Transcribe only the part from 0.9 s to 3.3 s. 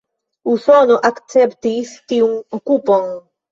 akceptis tiun okupon.